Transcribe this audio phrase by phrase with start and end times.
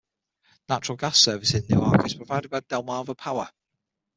[0.67, 3.51] Natural gas service in Newark is provided by Delmarva Power.